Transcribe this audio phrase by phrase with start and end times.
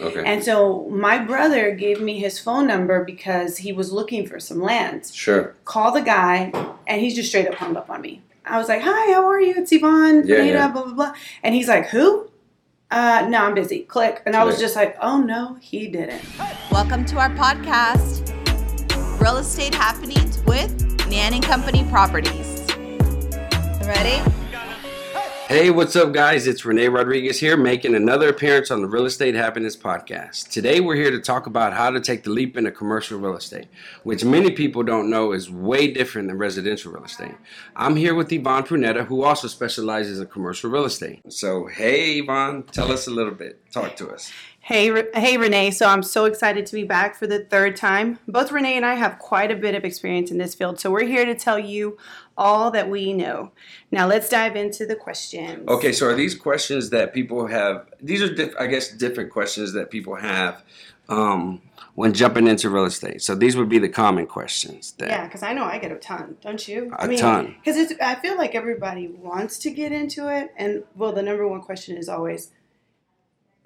[0.00, 0.24] Okay.
[0.24, 4.60] And so my brother gave me his phone number because he was looking for some
[4.60, 5.06] land.
[5.12, 5.54] sure.
[5.64, 6.50] Call the guy,
[6.86, 8.20] and he just straight up hung up on me.
[8.44, 9.54] I was like, "Hi, how are you?
[9.56, 10.68] It's Yvonne, Yeah, Pineda, yeah.
[10.68, 12.28] blah blah blah." And he's like, "Who?"
[12.90, 13.80] Uh, no, I'm busy.
[13.84, 16.22] Click, and I was just like, "Oh no, he didn't."
[16.70, 18.30] Welcome to our podcast,
[19.20, 20.72] Real Estate Happenings with
[21.08, 22.66] Nan and Company Properties.
[23.86, 24.20] Ready?
[25.54, 26.48] Hey, what's up, guys?
[26.48, 30.48] It's Renee Rodriguez here, making another appearance on the Real Estate Happiness Podcast.
[30.50, 33.68] Today, we're here to talk about how to take the leap into commercial real estate,
[34.02, 37.36] which many people don't know is way different than residential real estate.
[37.76, 41.20] I'm here with Yvonne Pineda, who also specializes in commercial real estate.
[41.28, 43.70] So, hey, Yvonne, tell us a little bit.
[43.70, 44.32] Talk to us.
[44.58, 45.72] Hey, Re- hey, Renee.
[45.72, 48.18] So I'm so excited to be back for the third time.
[48.26, 51.04] Both Renee and I have quite a bit of experience in this field, so we're
[51.04, 51.98] here to tell you
[52.36, 53.52] all that we know.
[53.90, 55.68] Now let's dive into the questions.
[55.68, 57.88] Okay, so are these questions that people have?
[58.00, 60.62] These are, diff, I guess, different questions that people have
[61.08, 61.62] um,
[61.94, 63.22] when jumping into real estate.
[63.22, 64.92] So these would be the common questions.
[64.98, 66.92] That, Yeah, because I know I get a ton, don't you?
[66.98, 67.56] A I ton.
[67.58, 67.94] Because it's.
[68.00, 71.96] I feel like everybody wants to get into it, and well, the number one question
[71.96, 72.50] is always,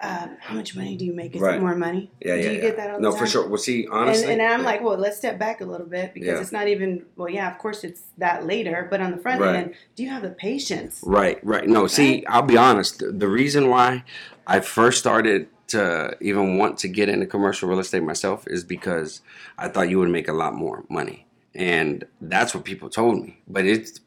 [0.01, 1.35] um, "How much money do you make?
[1.35, 1.55] Is Right.
[1.55, 2.41] it more money?" Yeah, yeah.
[2.41, 2.61] Do you yeah.
[2.61, 3.47] get that all No, for sure.
[3.47, 6.27] Well, see, And, honestly, and I'm like, well, let's step back a little bit because
[6.27, 6.41] Yeah.
[6.41, 7.05] it's not even.
[7.17, 9.55] Well, yeah, of course it's that later, but on the front Right.
[9.55, 11.01] end, do you have the patience?
[11.05, 11.67] right, right.
[11.67, 12.99] No, see, I'll be honest.
[12.99, 14.03] The, the reason why
[14.47, 19.21] I first started to even want to get into commercial real estate myself is because
[19.57, 23.37] I thought you would make a lot more money, and that's what people told me.
[23.47, 23.99] But it's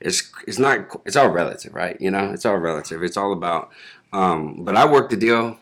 [0.00, 2.00] it's it's not it's all relative, right?
[2.00, 3.02] You know, it's all relative.
[3.02, 3.70] It's all about.
[4.12, 5.58] Um, but I worked the deal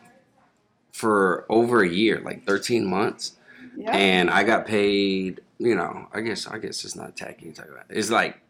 [0.93, 3.33] for over a year, like 13 months.
[3.77, 3.95] Yeah.
[3.95, 5.41] and I got paid.
[5.59, 7.51] You know, I guess I guess it's not tacky.
[7.51, 7.85] to talk about.
[7.91, 8.41] It's like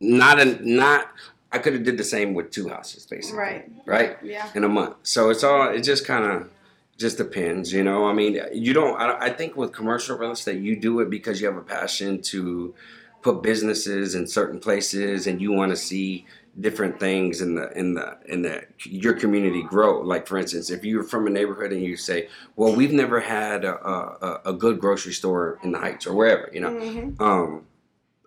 [0.00, 1.06] not a not.
[1.52, 3.38] I could have did the same with two houses, basically.
[3.38, 3.70] Right.
[3.84, 4.16] Right.
[4.22, 4.48] Yeah.
[4.54, 4.96] In a month.
[5.02, 5.68] So it's all.
[5.68, 6.50] It just kind of
[6.98, 7.72] just depends.
[7.72, 8.06] You know.
[8.06, 8.96] I mean, you don't.
[9.00, 12.20] I, I think with commercial real estate, you do it because you have a passion
[12.22, 12.74] to
[13.22, 16.26] put businesses in certain places, and you want to see
[16.60, 20.00] different things in the in the in the your community grow.
[20.00, 23.64] Like for instance, if you're from a neighborhood and you say, "Well, we've never had
[23.64, 26.70] a a, a good grocery store in the Heights or wherever," you know.
[26.70, 27.20] Mhm.
[27.20, 27.62] Um,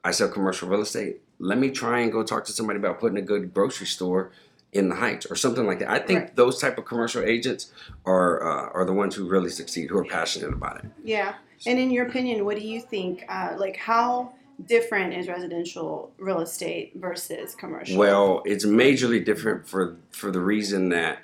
[0.04, 1.22] I sell commercial real estate.
[1.40, 4.32] Let me try and go talk to somebody about putting a good grocery store
[4.72, 5.90] in the Heights or something like that.
[5.90, 6.36] I think Right.
[6.36, 7.72] those type of commercial agents
[8.06, 10.90] are uh, are the ones who really succeed, who are passionate about it.
[11.04, 11.36] Yeah.
[11.68, 13.24] And in your opinion, what do you think?
[13.30, 14.34] Uh, like, how
[14.64, 17.98] different is residential real estate versus commercial?
[17.98, 21.20] Well, it's majorly different for for the reason that,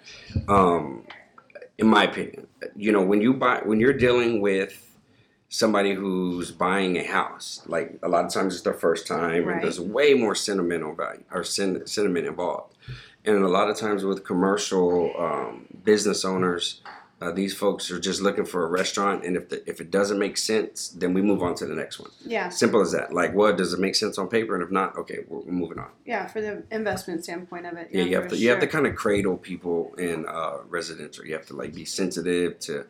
[0.47, 1.05] um,
[1.77, 4.87] in my opinion, you know, when you buy when you're dealing with
[5.49, 9.55] somebody who's buying a house, like a lot of times it's their first time, Right.
[9.55, 12.75] and there's way more sentimental value or sen- sentiment involved,
[13.25, 16.81] and a lot of times with commercial um, business owners.
[17.21, 20.17] Uh, these folks are just looking for a restaurant, and if the, if it doesn't
[20.17, 22.09] make sense, then we move on to the next one.
[22.25, 22.49] yeah.
[22.49, 23.13] Simple as that.
[23.13, 24.55] Like, what does it make sense on paper?
[24.55, 25.91] And if not, okay, we're, we're moving on.
[26.03, 26.25] Yeah.
[26.25, 27.89] For the investment standpoint of it.
[27.91, 31.25] Yeah, you have to you have to kind of cradle people in uh, residential.
[31.25, 32.87] You have to like be sensitive to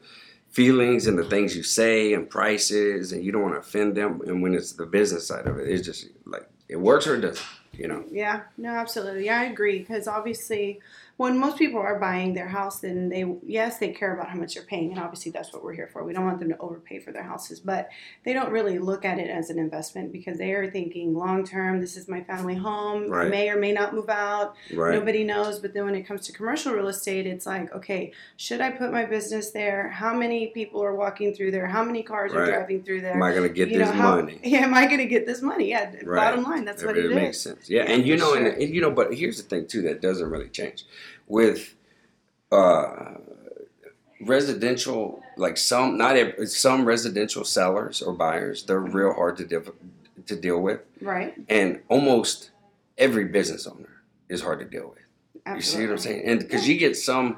[0.50, 4.22] feelings and the things you say and prices, and you don't want to offend them.
[4.26, 7.22] And when it's the business side of it, it's just like it works or it
[7.22, 7.46] doesn't.
[7.74, 8.04] You know.
[8.12, 9.26] Yeah, no, absolutely.
[9.26, 9.80] Yeah, I agree.
[9.80, 10.80] Because obviously,
[11.22, 14.56] when most people are buying their house, then they, yes, they care about how much
[14.56, 14.92] they're paying.
[14.92, 16.04] And obviously, that's what we're here for.
[16.04, 17.60] We don't want them to overpay for their houses.
[17.60, 17.90] But
[18.26, 21.80] they don't really look at it as an investment because they are thinking long term,
[21.80, 23.14] this is my family home.
[23.14, 24.56] I may or may not move out.
[24.74, 24.96] Right.
[24.96, 25.60] Nobody knows.
[25.60, 28.92] But then when it comes to commercial real estate, it's like, okay, should I put
[28.92, 29.90] my business there?
[29.90, 31.68] How many people are walking through there?
[31.68, 33.14] How many cars are driving through there?
[33.14, 34.40] Am I gonna get You this know, how- money?
[34.44, 35.70] Yeah, am I going to get this money?
[35.70, 36.18] Yeah, Right.
[36.32, 37.44] bottom line, that's If what it, it makes is.
[37.44, 37.70] sense.
[37.70, 38.38] Yeah, Yeah, and you know, sure.
[38.48, 40.86] and, and you know, but here's the thing too that doesn't really change
[41.28, 41.76] with
[42.52, 43.16] uh,
[44.22, 45.24] residential.
[45.38, 49.64] Like some, not every, some residential sellers or buyers, they're real hard to deal
[50.28, 51.34] to deal with, Right.
[51.50, 52.52] and almost
[52.98, 55.56] every business owner is hard to deal with.
[55.56, 56.24] You see what I'm saying?
[56.26, 57.38] And because you get some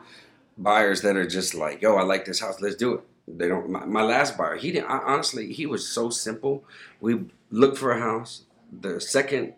[0.58, 2.60] buyers that are just like, "Yo, I like this house.
[2.60, 3.70] Let's do it." They don't.
[3.70, 4.90] My, my last buyer, he didn't.
[4.90, 6.66] I, honestly, he was so simple.
[7.00, 7.22] We
[7.52, 8.42] looked for a house.
[8.82, 9.54] The second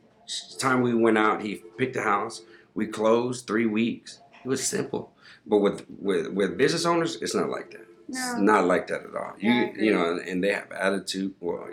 [0.59, 2.41] time we went out, he picked a house.
[2.75, 4.19] We closed three weeks.
[4.43, 5.11] It was simple.
[5.47, 7.85] But with with with business owners, it's not like that.
[8.07, 8.37] It's No.
[8.53, 9.33] not like that at all.
[9.39, 9.85] You Yeah, agree.
[9.87, 11.33] you know, and, they have attitude.
[11.39, 11.67] Well,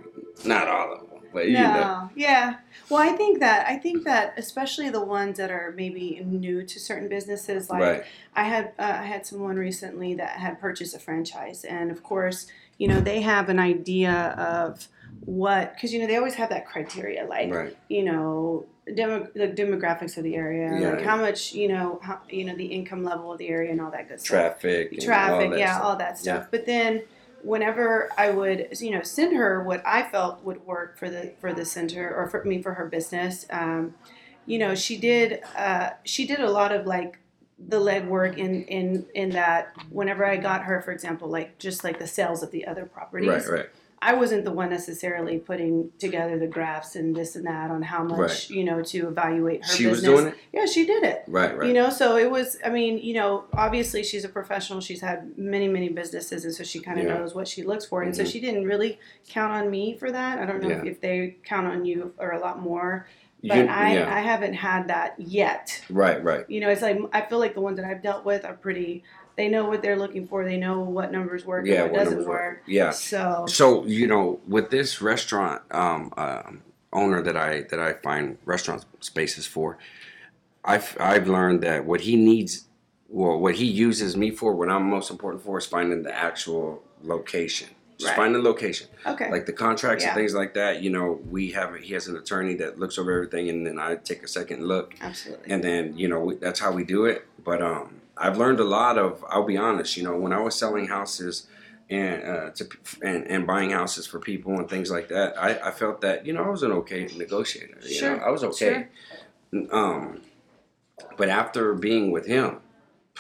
[0.47, 1.73] not all of them, but you know.
[1.81, 2.57] No, yeah.
[2.89, 6.81] Well, I think that I think that especially the ones that are maybe new to
[6.81, 8.05] certain businesses, like Right.
[8.35, 12.47] I had uh, I had someone recently that had purchased a franchise, and of course,
[12.79, 14.89] you know, they have an idea of
[15.27, 17.77] what because you know they always have that criteria, like Right.
[17.89, 18.65] you know
[18.95, 20.91] demo, the demographics of the area, Yeah.
[20.95, 23.81] like how much you know, how, you know, the income level of the area and
[23.81, 24.61] all that good stuff.
[24.61, 24.93] Traffic.
[24.93, 25.85] all Traffic, yeah, stuff.
[25.85, 26.43] all that stuff.
[26.43, 26.47] Yeah.
[26.51, 27.03] But then,
[27.43, 31.53] whenever I would, you know, send her what I felt would work for the for
[31.53, 33.95] the center or for me for her business, um,
[34.47, 37.19] you know, she did uh, she did a lot of like
[37.69, 41.99] the legwork in in in that whenever I got her, for example, like just like
[41.99, 43.29] the sales of the other properties.
[43.29, 43.71] Right, right.
[44.05, 48.03] I wasn't the one necessarily putting together the graphs and this and that on how
[48.03, 48.51] much Right.
[48.51, 50.21] you know to evaluate her She was business.
[50.21, 50.39] doing it?
[50.53, 51.23] Yeah, she did it.
[51.29, 51.69] Right, right.
[51.69, 52.59] You know, so it was.
[52.65, 54.81] I mean, you know, obviously she's a professional.
[54.81, 57.15] She's had many, many businesses, and so she kind of Yeah.
[57.19, 58.03] knows what she looks for.
[58.03, 58.33] And so Mhm.
[58.33, 60.39] she didn't really count on me for that.
[60.41, 60.91] I don't know if, Yeah.
[60.91, 63.07] if they count on you or a lot more,
[63.45, 64.15] but You- I, yeah.
[64.15, 65.81] I haven't had that yet.
[65.89, 66.45] right, right.
[66.51, 69.05] You know, it's like I feel like the ones that I've dealt with are pretty.
[69.37, 70.45] They know what they're looking for.
[70.45, 72.29] They know what numbers work Yeah, and what, what doesn't work.
[72.29, 72.63] work.
[72.67, 72.91] Yeah.
[72.91, 76.63] So So you know, with this restaurant um, um,
[76.93, 79.79] owner that I that I find restaurant spaces for,
[80.65, 82.67] I've I've learned that what he needs,
[83.09, 86.83] well, what he uses me for, what I'm most important for, is finding the actual
[87.03, 87.69] location.
[87.99, 88.17] Just Right.
[88.17, 90.11] find the location, okay, like the contracts Yeah.
[90.11, 90.83] and things like that.
[90.83, 93.95] You know, we have he has an attorney that looks over everything, and then I
[93.97, 95.51] take a second look, absolutely.
[95.53, 97.25] and then you know we, that's how we do it.
[97.45, 99.25] But um, I've learned a lot of.
[99.29, 99.97] I'll be honest.
[99.97, 101.47] You know, when I was selling houses
[101.91, 102.69] and uh, to
[103.03, 106.33] and, and buying houses for people and things like that, I, I felt that you
[106.33, 107.79] know I was an okay negotiator.
[107.83, 108.89] You Sure, know, I was okay.
[109.71, 110.21] Um,
[111.17, 112.59] but after being with him,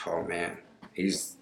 [0.06, 0.58] oh man,
[0.92, 1.36] he's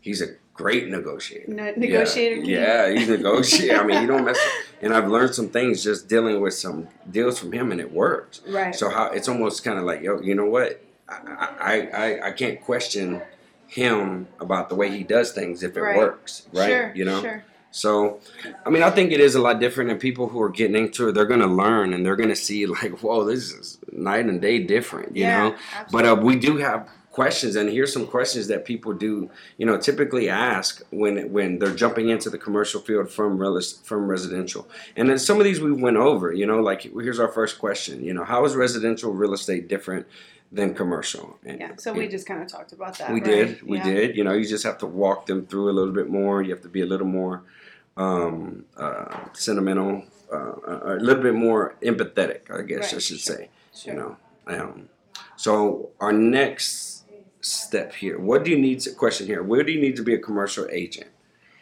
[0.00, 1.52] he's a great negotiator.
[1.52, 2.36] No, negotiator.
[2.42, 3.76] Yeah, yeah, he's negotiating.
[3.76, 4.38] I mean, you don't mess.
[4.82, 8.40] And I've learned some things just dealing with some deals from him, and it works.
[8.48, 8.74] Right.
[8.74, 10.82] So how it's almost kind of like, yo, you know what?
[11.08, 13.22] I, I I can't question
[13.66, 15.96] him about the way he does things if it Right.
[15.96, 16.68] works, right?
[16.68, 16.92] Sure.
[16.94, 17.20] you know.
[17.20, 17.44] Sure.
[17.70, 18.20] So,
[18.64, 21.08] I mean, I think it is a lot different, and people who are getting into
[21.08, 24.24] it, they're going to learn, and they're going to see like, whoa, this is night
[24.26, 25.56] and day different, you Yeah, know.
[25.92, 29.28] But uh, we do have questions, and here's some questions that people do,
[29.58, 34.08] you know, typically ask when when they're jumping into the commercial field from real, from
[34.08, 34.66] residential.
[34.96, 38.02] And then some of these we went over, you know, like here's our first question,
[38.02, 40.06] you know, how is residential real estate different
[40.50, 41.38] than commercial?
[41.44, 41.76] And, Yeah.
[41.76, 43.12] So we just kind of talked about that.
[43.12, 43.30] we right?
[43.30, 43.84] did, we Yeah.
[43.84, 44.16] did.
[44.16, 46.42] You know, you just have to walk them through a little bit more.
[46.42, 47.42] You have to be a little more
[47.96, 50.52] um, uh, sentimental, uh,
[50.94, 53.48] a little bit more empathetic, I guess I should sure, say.
[53.74, 53.92] Sure.
[53.92, 54.16] You know,
[54.46, 54.88] um,
[55.36, 57.04] so our next
[57.40, 58.18] step here.
[58.18, 58.80] What do you need?
[58.80, 59.42] To, question here.
[59.42, 61.08] Where do you need to be a commercial agent?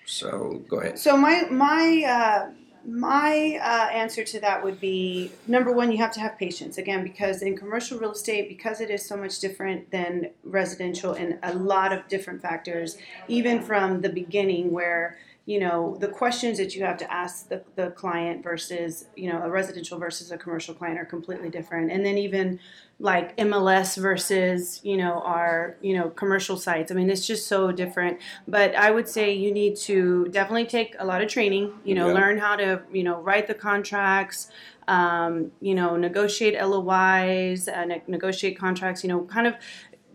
[0.05, 0.99] So go ahead.
[0.99, 2.51] So my my uh,
[2.87, 6.79] my uh, answer to that would be number one, you have to have patience.
[6.79, 11.39] Again because in commercial real estate, because it is so much different than residential in
[11.43, 12.97] a lot of different factors,
[13.29, 17.63] even from the beginning where you know the questions that you have to ask the,
[17.77, 22.05] the client versus you know a residential versus a commercial client are completely different and
[22.05, 22.59] then even
[22.99, 27.71] like mls versus you know our you know commercial sites i mean it's just so
[27.71, 31.95] different but i would say you need to definitely take a lot of training you
[31.95, 32.15] know Yeah.
[32.15, 34.51] learn how to you know write the contracts
[34.89, 39.55] um, you know negotiate lois uh, ne- negotiate contracts you know kind of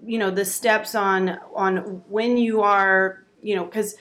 [0.05, 1.77] you know the steps on on
[2.09, 3.95] when you are you know because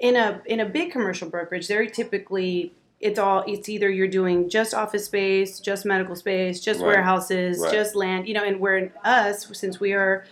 [0.00, 4.48] in a in a big commercial brokerage very typically it's all it's either you're doing
[4.48, 6.86] just office space just medical space just Right.
[6.88, 7.72] warehouses Right.
[7.72, 10.24] just land you know and we're us since we are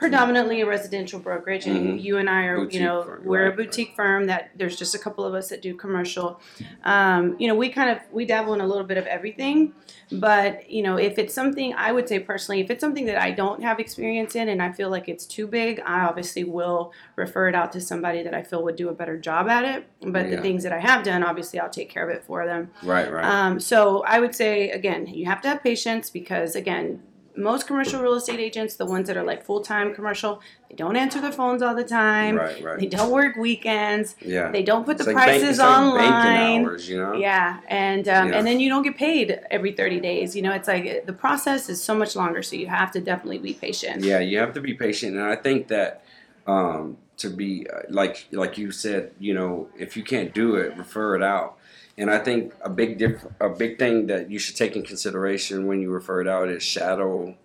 [0.00, 2.02] predominantly a residential brokerage and Mhm.
[2.02, 4.74] you and i are Boutique you know firm, we're right, a boutique firm that there's
[4.76, 6.40] just a couple of us that do commercial
[6.84, 9.74] um, you know we kind of we dabble in a little bit of everything
[10.10, 13.30] but you know if it's something i would say personally if it's something that i
[13.30, 17.48] don't have experience in and i feel like it's too big i obviously will refer
[17.48, 20.24] it out to somebody that i feel would do a better job at it but
[20.28, 20.36] Yeah.
[20.36, 23.12] the things that i have done obviously i'll take care of it for them Right,
[23.12, 23.24] right.
[23.24, 27.02] um, so I would say again, you have to have patience because again,
[27.36, 30.96] most commercial real estate agents, the ones that are like full time commercial, they don't
[30.96, 32.36] answer their phones all the time.
[32.36, 32.78] right, right.
[32.78, 34.16] They don't work weekends.
[34.20, 34.50] yeah.
[34.50, 36.64] They don't put It's the like bank- prices it's like online.
[36.64, 37.14] hours, you know.
[37.14, 38.36] Yeah, and um, Yeah.
[38.38, 40.34] and then you don't get paid every thirty days.
[40.34, 43.38] You know, it's like the process is so much longer, so you have to definitely
[43.38, 44.02] be patient.
[44.04, 46.02] Yeah, you have to be patient, and I think that
[46.46, 50.76] um, to be uh, like like you said, you know, if you can't do it,
[50.76, 51.56] refer it out.
[52.00, 55.66] And I think a big diff- a big thing that you should take in consideration
[55.66, 57.36] when you refer it out is shadow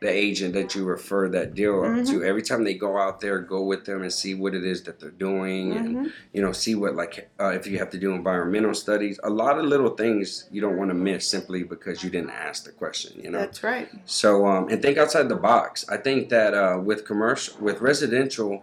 [0.00, 2.06] the agent that you refer that deal Mhm.
[2.10, 2.24] to.
[2.24, 4.98] Every time they go out there, go with them and see what it is that
[5.00, 6.12] they're doing, and Mhm.
[6.34, 9.18] you know, see what like uh, if you have to do environmental studies.
[9.22, 12.64] A lot of little things you don't want to miss simply because you didn't ask
[12.64, 13.12] the question.
[13.24, 13.38] You know.
[13.38, 13.88] That's right.
[14.04, 15.86] So um, and think outside the box.
[15.88, 18.62] I think that uh, with commercial, with residential,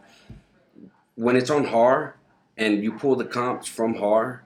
[1.15, 2.15] when it's on HAR
[2.57, 4.43] and you pull the comps from HAR,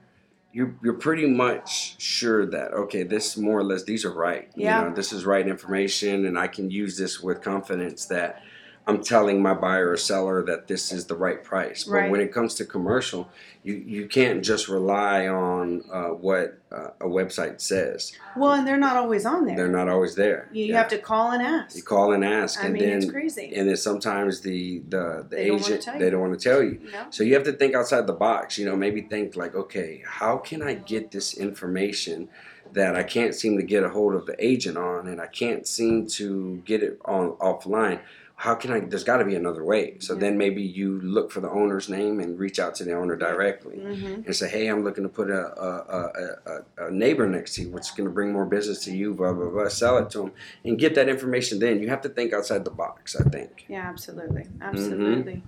[0.54, 4.50] you you're pretty much sure that okay, this more or less these are right.
[4.56, 4.84] Yeah.
[4.84, 8.42] You know, this is right information, and I can use this with confidence that
[8.86, 11.86] I'm telling my buyer or seller that this is the right price.
[11.86, 12.12] But Right.
[12.12, 13.30] when it comes to commercial,
[13.64, 18.12] you you can't just rely on uh, what uh, a website says.
[18.36, 19.56] Well, and they're not always on there.
[19.56, 20.50] They're not always there.
[20.52, 20.80] you Yeah.
[20.80, 21.78] have to call and ask.
[21.78, 23.54] You call and ask, I and mean, then it's crazy.
[23.56, 26.80] and then sometimes the the, the They don't agent they don't want to tell you.
[26.92, 27.06] Know?
[27.10, 28.58] So you have to think outside the box.
[28.58, 32.28] You know, maybe think like, okay, how can I get this information
[32.74, 35.68] that I can't seem to get a hold of the agent on, and I can't
[35.68, 38.00] seem to get it on offline.
[38.36, 38.80] How can I?
[38.82, 39.98] There's got to be another way.
[40.00, 40.20] So Yeah.
[40.22, 43.76] then maybe you look for the owner's name and reach out to the owner directly
[43.78, 47.56] hmm and say, "Hey, I'm looking to put a a, a, a, a neighbor next
[47.56, 49.70] to you, which is going to bring more business to you." Blah blah blah.
[49.70, 50.32] Sell it to them
[50.66, 51.60] and get that information.
[51.60, 53.16] Then you have to think outside the box.
[53.16, 53.66] I think.
[53.70, 54.62] Yeah, absolutely, Mm-hmm.
[54.64, 55.44] absolutely.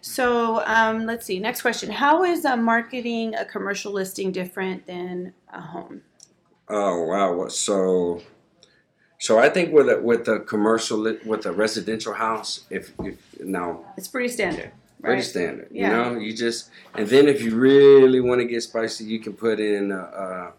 [0.00, 1.40] So um, let's see.
[1.40, 6.02] Next question: How is uh, marketing a commercial listing different than a home?
[6.68, 7.34] Oh wow!
[7.34, 8.22] What- So,
[9.18, 13.84] so I think with a with a commercial with a residential house, if if now
[13.96, 14.70] It's pretty standard,
[15.02, 15.80] pretty standard, Yeah.
[15.82, 19.32] you know, you just and then if you really want to get spicy, you can
[19.34, 20.50] put in uh, uh,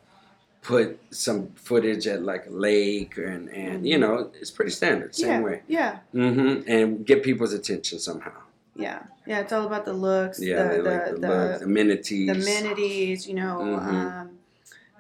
[0.61, 5.27] put some footage at like a lake and and you know it's pretty standard, same
[5.41, 5.61] yeah, way.
[5.67, 8.37] yeah, hmm And get people's attention somehow.
[8.75, 9.39] yeah, yeah.
[9.43, 12.27] It's all about the looks, Yeah, the, the, like the, the, look, amenities.
[12.27, 13.87] the amenities, you know, Mhm.
[14.21, 14.28] um,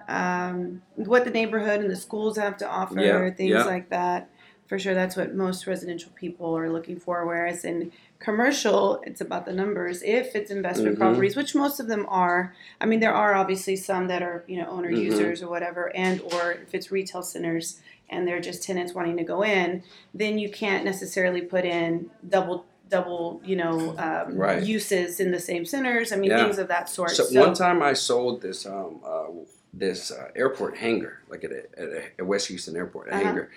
[0.09, 3.63] um, what the neighborhood and the schools have to offer, Yeah, things yeah.
[3.63, 4.29] like that.
[4.67, 7.25] For sure, that's what most residential people are looking for.
[7.25, 10.03] Whereas in commercial, it's about the numbers.
[10.03, 10.99] If it's investment Mhm.
[10.99, 14.57] properties, which most of them are, I mean, there are obviously some that are you
[14.61, 15.01] know owner Mhm.
[15.09, 19.23] users or whatever, and or if it's retail centers and they're just tenants wanting to
[19.23, 19.81] go in,
[20.13, 24.63] then you can't necessarily put in double double you know um, Right.
[24.63, 26.11] uses in the same centers.
[26.11, 26.43] I mean, Yeah.
[26.43, 27.11] things of that sort.
[27.11, 29.25] So, So, one time I sold this um uh,
[29.73, 33.23] this uh, airport hangar, like at, a, at, a, at West Houston Airport, a Uh-huh.
[33.23, 33.51] hangar.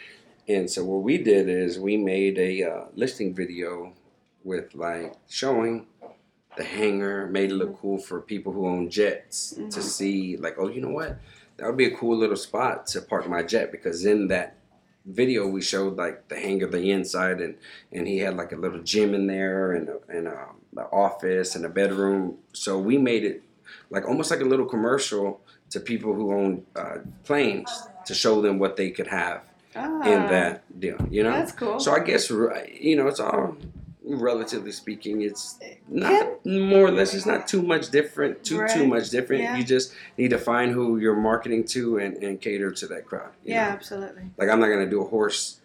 [0.49, 3.95] And so what we did is we made a uh, listing video
[4.45, 5.87] with like showing
[6.57, 9.83] the hangar, made it look cool for people who own jets to Mhm.
[9.83, 10.37] see.
[10.37, 11.19] Like, oh, you know what?
[11.57, 14.57] That would be a cool little spot to park my jet because in that
[15.07, 17.57] video we showed like the hangar, the inside, and
[17.93, 21.55] and he had like a little gym in there and a, and a, the office
[21.55, 22.39] and a bedroom.
[22.53, 23.43] So we made it
[23.91, 25.41] like almost like a little commercial
[25.73, 27.71] to people who own uh, planes
[28.07, 29.43] to show them what they could have
[29.77, 30.99] ah, in that deal.
[31.11, 31.81] You know, That's cool.
[31.81, 33.57] so I guess you know it's all
[34.05, 37.15] relatively speaking, it's not Can- more or less.
[37.15, 38.45] It's not too much different.
[38.45, 39.43] Too too much different.
[39.43, 39.57] Yeah.
[39.57, 43.31] You just need to find who you're marketing to and, and cater to that crowd.
[43.45, 43.73] yeah, know?
[43.73, 44.23] absolutely.
[44.37, 45.61] Like I'm not gonna do a horse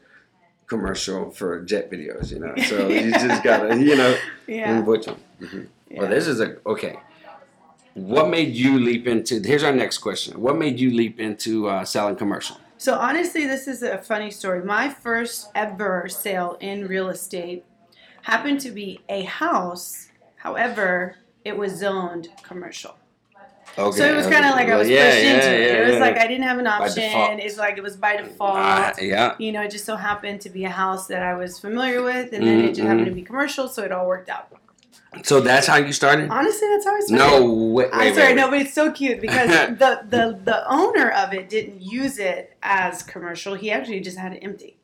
[0.67, 2.31] commercial for jet videos.
[2.31, 4.81] You know, so you just gotta you know Yeah.
[4.81, 5.17] which one.
[5.39, 6.01] hmm yeah.
[6.01, 6.99] Well, this is a okay.
[7.97, 9.41] What made you leap into?
[9.43, 10.39] Here's our next question.
[10.39, 12.57] What made you leap into uh, selling commercial?
[12.77, 14.63] So honestly, this is a funny story.
[14.63, 17.65] My first ever sale in real estate
[18.21, 20.09] happened to be a house.
[20.35, 22.95] However, it was zoned commercial.
[23.79, 23.97] Okay.
[23.97, 25.67] So it was kind of like I was Yeah, pushed yeah, into it.
[25.67, 27.39] yeah, It was like I didn't have an option.
[27.39, 28.57] It's like it was by default.
[28.57, 29.33] Ah, yeah.
[29.39, 32.31] you know, it just so happened to be a house that I was familiar with,
[32.31, 34.49] and then it just happened to be commercial, so it all worked out.
[35.23, 36.29] So that's how you started?
[36.29, 37.41] Honestly, that's how I started.
[37.41, 41.09] No, wait, I'm sorry, wait, no, but it's so cute because the, the the owner
[41.11, 43.55] of it didn't use it as commercial.
[43.55, 44.76] He actually just had it empty.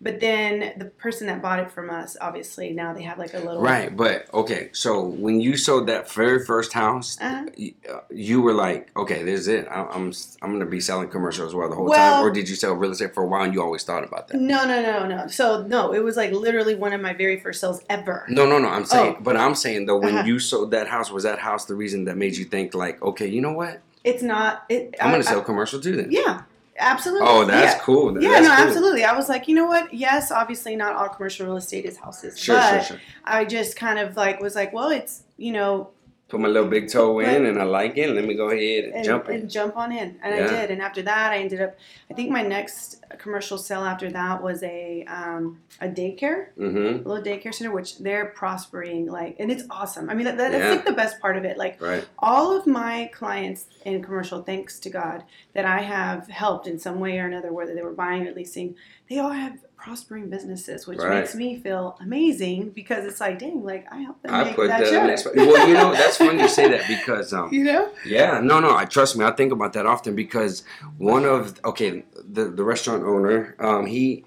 [0.00, 3.38] But then the person that bought it from us, obviously, now they have like a
[3.38, 4.68] little Right, but okay.
[4.72, 7.46] So when you sold that very first house, Uh-huh.
[7.92, 9.66] uh, you were like, "Okay, this is it.
[9.68, 12.48] I- I'm I'm gonna be selling commercial as well the whole Well- time." Or did
[12.48, 14.40] you sell real estate for a while and you always thought about that?
[14.40, 15.26] No, no, no, no.
[15.26, 18.24] So no, it was like literally one of my very first sales ever.
[18.28, 18.68] No, no, no.
[18.68, 19.22] I'm saying, Oh.
[19.22, 20.26] but I'm saying though, when Uh-huh.
[20.28, 23.26] you sold that house, was that house the reason that made you think like, okay,
[23.26, 23.80] you know what?
[24.04, 24.62] It's not.
[24.68, 26.12] It, I'm I- gonna I- sell commercial too then.
[26.12, 26.42] Yeah,
[26.78, 27.26] absolutely.
[27.28, 27.80] Oh, that's yeah.
[27.82, 28.12] cool.
[28.14, 28.66] That's Yeah, no, cool.
[28.66, 29.04] absolutely.
[29.04, 29.92] I was like, you know what?
[29.92, 33.00] Yes, obviously, not all commercial real estate is houses, Sure, but sure, sure.
[33.24, 35.90] I just kind of like was like, well, it's you know,
[36.28, 38.10] Put my little big toe in, and I like it.
[38.10, 39.34] Let me go ahead and, and, jump in.
[39.40, 40.44] and jump on in, and Yeah.
[40.44, 40.70] I did.
[40.70, 41.74] And after that, I ended up.
[42.10, 47.06] I think my next commercial sale after that was a um, a daycare, Mm-hmm.
[47.08, 50.10] a little daycare center, which they're prospering like, and it's awesome.
[50.10, 50.70] I mean, that, that's Yeah.
[50.72, 51.56] like the best part of it.
[51.56, 52.06] Like Right.
[52.18, 57.00] all of my clients in commercial, thanks to God, that I have helped in some
[57.00, 58.74] way or another, whether they were buying or leasing,
[59.08, 61.20] they all have prospering businesses, which Right.
[61.20, 64.68] makes me feel amazing because it's like, dang, like I helped them I make put
[64.68, 65.26] that next.
[65.34, 67.88] Well, you know, that's funny you say that because um, You know?
[68.04, 68.76] Yeah, no, no.
[68.76, 69.24] I trust me.
[69.24, 70.64] I think about that often because
[70.98, 74.24] one of okay, the the restaurant owner, um, he,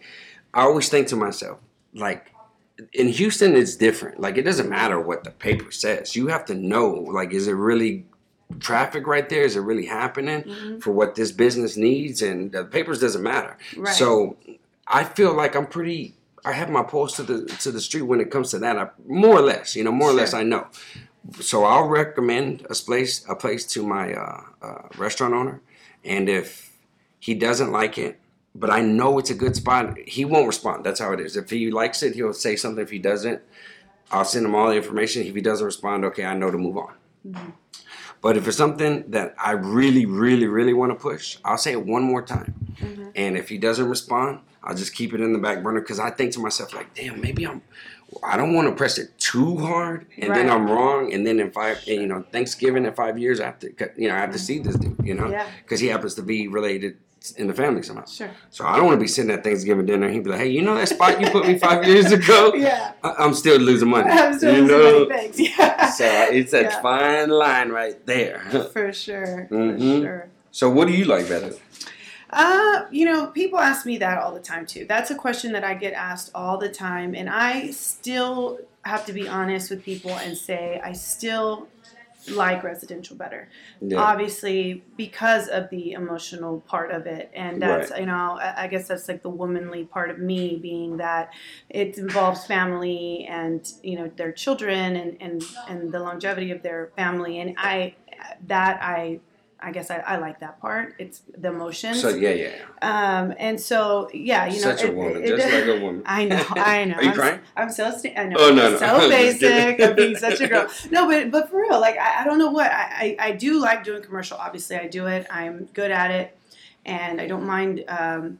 [0.53, 1.59] I always think to myself
[1.93, 2.31] like,
[2.93, 4.19] in Houston it's different.
[4.19, 6.15] Like it doesn't matter what the paper says.
[6.15, 8.05] You have to know like, is it really
[8.59, 9.43] traffic right there?
[9.43, 10.81] Is it really happening Mhm.
[10.81, 12.21] for what this business needs?
[12.21, 13.57] And the papers doesn't matter.
[13.77, 13.93] Right.
[13.93, 14.37] So
[14.91, 16.15] I feel like I'm pretty.
[16.43, 18.77] I have my pulse to the to the street when it comes to that.
[18.77, 20.67] I, more or less, you know, more or less, I know.
[21.39, 25.61] So I'll recommend a place a place to my uh, uh, restaurant owner,
[26.03, 26.77] and if
[27.19, 28.19] he doesn't like it,
[28.55, 30.83] but I know it's a good spot, he won't respond.
[30.83, 31.37] That's how it is.
[31.37, 32.83] If he likes it, he'll say something.
[32.83, 33.41] If he doesn't,
[34.11, 35.23] I'll send him all the information.
[35.23, 36.93] If he doesn't respond, okay, I know to move on.
[38.21, 41.85] But if it's something that I really, really, really want to push, I'll say it
[41.85, 42.53] one more time.
[43.15, 46.11] And if he doesn't respond, I'll just keep it in the back burner because I
[46.11, 47.61] think to myself, like, damn, maybe I'm,
[48.23, 51.11] I don't want to press it too hard and then I'm wrong.
[51.13, 54.07] And then in five, and, you know, Thanksgiving in five years, I have to, you
[54.09, 55.47] know, I have to see this dude, you know, Yeah.
[55.63, 56.97] because he happens to be related
[57.37, 58.05] in the family somehow.
[58.05, 58.29] Sure.
[58.49, 60.49] So I don't want to be sitting at Thanksgiving dinner and he'd be like, hey,
[60.49, 62.53] you know that spot you put me five years ago?
[62.55, 62.93] Yeah.
[63.03, 64.09] I- I'm still losing money.
[64.11, 65.17] I'm still you losing know?
[65.17, 65.39] things.
[65.57, 65.89] Yeah.
[65.91, 66.81] So it's a Yeah.
[66.81, 68.39] fine line right there.
[68.73, 69.45] For sure.
[69.49, 70.01] For Mhm.
[70.03, 70.27] sure.
[70.51, 71.53] So what do you like better?
[72.31, 74.85] Uh, you know, people ask me that all the time too.
[74.85, 79.13] That's a question that I get asked all the time, and I still have to
[79.13, 81.67] be honest with people and say I still
[82.29, 83.49] like residential better.
[83.99, 88.87] Obviously, because of the emotional part of it, and that's you know, I, I guess
[88.87, 91.31] that's like the womanly part of me, being that
[91.69, 96.91] it involves family and you know their children and and and the longevity of their
[96.95, 97.95] family, and I
[98.47, 99.19] that I.
[99.61, 100.95] I guess I, I like that part.
[100.97, 102.01] It's the emotions.
[102.01, 102.51] So yeah, yeah.
[102.81, 105.83] Um, and so yeah, you know, Such a it- woman, it- just it- like a
[105.83, 106.03] woman.
[106.07, 106.95] I know, I know.
[106.95, 107.39] Are you I'm, crying?
[107.55, 108.35] I'm so I know.
[108.39, 108.77] Oh, no, no.
[108.79, 109.79] So basic.
[109.81, 110.67] I'm being such a girl.
[110.89, 113.59] No, but but for real, like I, I don't know what I, I I do
[113.59, 114.37] like doing commercial.
[114.37, 115.27] Obviously, I do it.
[115.29, 116.37] I'm good at it,
[116.85, 117.83] and I don't mind.
[117.87, 118.39] Um,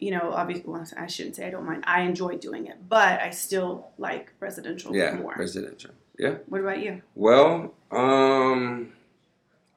[0.00, 1.82] you know, obviously, well, I shouldn't say I don't mind.
[1.86, 5.34] I enjoy doing it, but I still like residential Yeah, more.
[5.36, 5.90] residential.
[6.16, 6.34] Yeah.
[6.46, 7.02] What about you?
[7.16, 8.00] Well, um,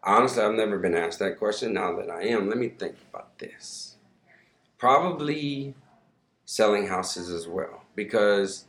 [0.04, 1.74] honestly, I've never been asked that question.
[1.74, 3.96] Now that I am, let me think about this.
[4.78, 5.76] Probably
[6.46, 8.66] selling houses as well, because,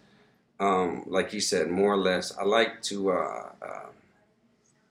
[0.61, 3.87] um, like you said, more or less, I like to, uh, uh,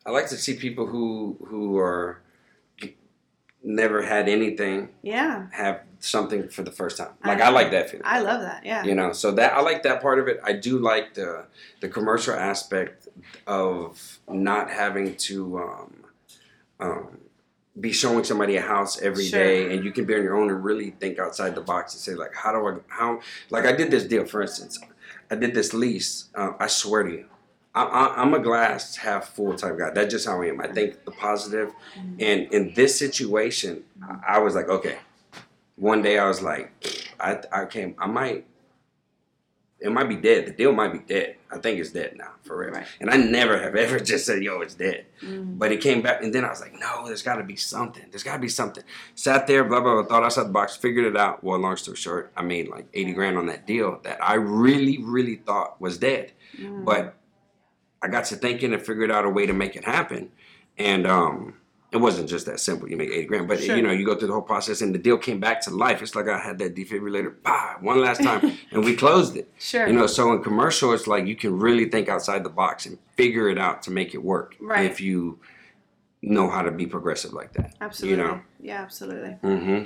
[0.05, 2.21] I like to see people who who are
[3.63, 7.11] never had anything Yeah, have something for the first time.
[7.21, 7.51] I Like I, know.
[7.55, 8.05] like that feeling.
[8.05, 8.65] I love that.
[8.65, 8.83] Yeah.
[8.83, 11.45] you know so that i like that part of it i do like the
[11.79, 13.07] the commercial aspect
[13.45, 16.00] of not having to um,
[16.81, 17.17] um,
[17.79, 19.71] be showing somebody a house every day, Sure.
[19.71, 22.13] and you can be on your own and really think outside the box and say
[22.15, 24.77] like how do i how like i did this deal for instance
[25.31, 27.25] i did this lease uh, i swear to you
[27.73, 29.91] I, I, I'm a glass half full type guy.
[29.91, 30.59] That's just how I am.
[30.59, 31.71] I think the positive,
[32.19, 34.97] and in this situation, I, I was like, okay.
[35.77, 36.69] One day I was like,
[37.17, 37.95] I I came.
[37.97, 38.45] I might.
[39.83, 40.45] It might be dead.
[40.45, 41.37] The deal might be dead.
[41.51, 42.69] I think it's dead now, for real.
[42.69, 42.85] Right.
[42.99, 45.57] And I never have ever just said, "Yo, it's dead." Mhm.
[45.57, 48.03] But it came back, and then I was like, "No, there's got to be something.
[48.11, 48.83] There's got to be something."
[49.15, 50.03] Sat there, blah blah blah.
[50.05, 51.43] Thought outside the box, figured it out.
[51.43, 54.99] Well, long story short, I made like eighty grand on that deal that I really,
[55.01, 56.31] really thought was dead.
[56.59, 56.85] Mhm.
[56.85, 57.15] But
[58.03, 60.31] I got to thinking and figured out a way to make it happen,
[60.77, 61.55] and um,
[61.91, 62.89] it wasn't just that simple.
[62.89, 63.75] You make eighty grand, but Sure.
[63.75, 66.01] you know, you go through the whole process, and the deal came back to life.
[66.01, 69.49] It's like I had that defibrillator, bah, one last time, and we closed it.
[69.59, 69.87] Sure.
[69.87, 72.97] You know, so in commercial, it's like you can really think outside the box and
[73.17, 74.55] figure it out to make it work.
[74.61, 74.89] Right.
[74.89, 75.39] If you
[76.21, 77.75] know how to be progressive like that.
[77.81, 78.23] absolutely.
[78.23, 78.41] know.
[78.59, 79.31] Yeah, absolutely.
[79.41, 79.83] hmm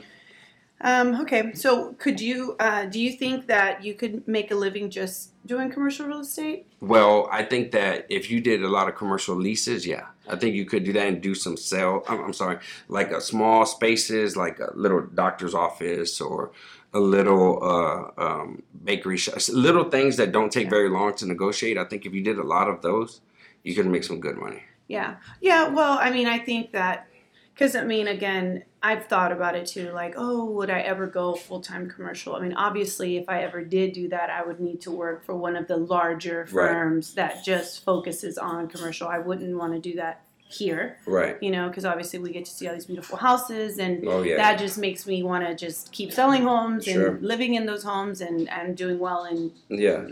[0.81, 4.89] Um, okay, so could you, uh, do you think that you could make a living
[4.89, 6.67] just doing commercial real estate?
[6.81, 10.53] Well, I think that if you did a lot of commercial leases, yeah, I think
[10.53, 12.03] you could do that and do some sell.
[12.07, 12.59] I'm, I'm sorry,
[12.89, 16.51] like a small spaces, like a little doctor's office or
[16.93, 21.77] a little uh, um, bakery shop, little things that don't take very long to negotiate.
[21.77, 23.21] I think if you did a lot of those,
[23.63, 24.63] you could make some good money.
[24.88, 25.15] Yeah.
[25.41, 27.07] Yeah, well, I mean, I think that,
[27.55, 31.33] because I mean, again, I've thought about it too, like, oh, would I ever go
[31.35, 32.35] full time commercial?
[32.35, 35.33] I mean, obviously, if I ever did do that, I would need to work for
[35.35, 36.69] one of the larger Right.
[36.69, 39.07] firms that just focuses on commercial.
[39.07, 41.41] I wouldn't want to do that here, Right.
[41.41, 44.35] you know, because obviously we get to see all these beautiful houses and Oh yeah.
[44.37, 47.15] that just makes me want to just keep selling homes Sure.
[47.15, 50.05] and living in those homes and, and doing well in yeah.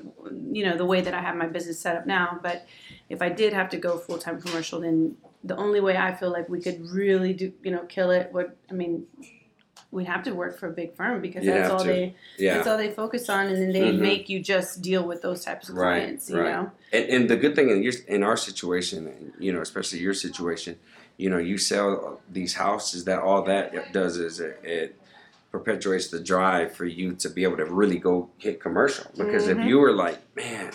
[0.52, 2.40] you know the way that I have my business set up now.
[2.42, 2.66] But
[3.10, 6.32] if I did have to go full time commercial, then the only way I feel
[6.32, 9.06] like we could really do you know kill it would I mean
[9.92, 11.88] we'd have to work for a big firm because You'd that's all to.
[11.88, 12.56] they Yeah.
[12.56, 14.00] that's all they focus on, and then they Mhm.
[14.00, 16.30] make you just deal with those types of Right, clients.
[16.30, 16.52] You right.
[16.52, 20.16] know, And, and the good thing in your in our situation, you know, especially your
[20.16, 20.80] situation,
[21.18, 23.04] you know, you sell these houses.
[23.06, 25.00] That all that does is it, it
[25.52, 29.06] perpetuates the drive for you to be able to really go hit commercial.
[29.16, 29.66] Because if Mhm.
[29.68, 30.72] you were like, man,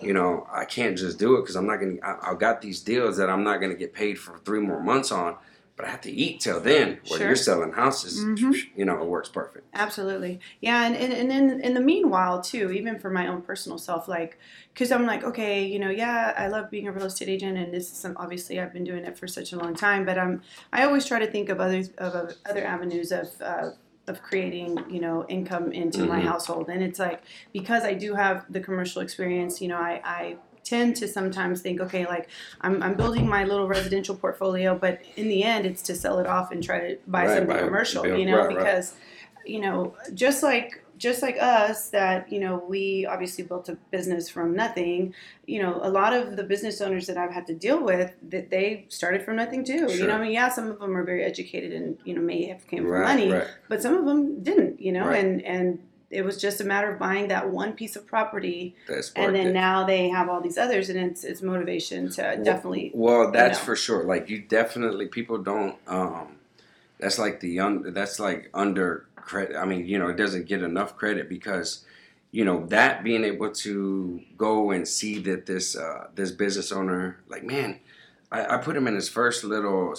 [0.00, 1.96] you know, I can't just do it because I'm not gonna.
[2.02, 5.10] I, I've got these deals that I'm not gonna get paid for three more months
[5.10, 5.36] on,
[5.76, 6.98] but I have to eat till then.
[7.08, 7.26] When Sure.
[7.28, 8.54] you're selling houses, Mhm.
[8.76, 9.66] you know, it works perfect.
[9.74, 10.40] Absolutely.
[10.60, 10.84] Yeah.
[10.86, 14.38] And, and, and in, in the meanwhile, too, even for my own personal self, like,
[14.74, 17.72] because I'm like, okay, you know, yeah, I love being a real estate agent, and
[17.72, 20.42] this is some, obviously I've been doing it for such a long time, but I'm,
[20.72, 23.70] I always try to think of others, of, of other avenues of, uh,
[24.08, 26.24] of creating, you know, income into my Mhm.
[26.24, 26.68] household.
[26.68, 30.96] And it's like, because I do have the commercial experience, you know, I, I tend
[30.96, 32.28] to sometimes think, okay, like
[32.60, 36.26] I'm, I'm building my little residential portfolio, but in the end, it's to sell it
[36.26, 38.58] off and try to buy Right, something buy- commercial, build- you know, right, right.
[38.58, 38.94] because,
[39.46, 44.28] you know, just like just like us that you know we obviously built a business
[44.28, 45.14] from nothing
[45.46, 48.50] you know a lot of the business owners that i've had to deal with that
[48.50, 51.22] they started from nothing too you know i mean yeah some of them are very
[51.24, 53.46] educated and you know may have came from Right, money right.
[53.68, 55.24] but some of them didn't you know Right.
[55.24, 55.78] and and
[56.10, 58.74] it was just a matter of buying that one piece of property
[59.14, 59.52] and then it.
[59.52, 63.64] now they have all these others and it's it's motivation to definitely Well, that's know.
[63.66, 64.04] for sure.
[64.04, 65.76] Like you definitely people don't.
[65.86, 66.36] um
[66.98, 67.92] That's like the un.
[67.94, 69.56] That's like under credit.
[69.56, 71.84] I mean, you know, it doesn't get enough credit because,
[72.32, 77.18] you know, that being able to go and see that this uh this business owner,
[77.28, 77.78] like, man,
[78.32, 79.94] I, I put him in his first little